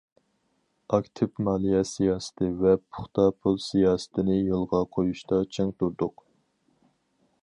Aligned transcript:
ئاكتىپ 0.95 1.41
مالىيە 1.47 1.81
سىياسىتى 1.89 2.49
ۋە 2.63 2.73
پۇختا 2.79 3.27
پۇل 3.45 3.61
سىياسىتىنى 3.67 4.39
يولغا 4.41 4.81
قويۇشتا 4.97 5.43
چىڭ 5.57 5.73
تۇردۇق. 5.83 6.25